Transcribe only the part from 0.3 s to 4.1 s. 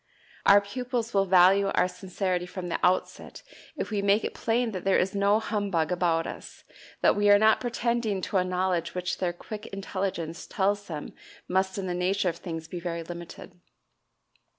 Our pupils will value our sincerity from the outset if we